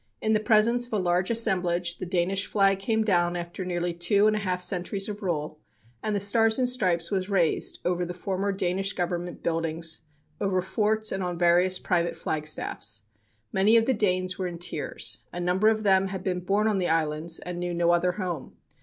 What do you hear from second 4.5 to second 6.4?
centuries of rule, and the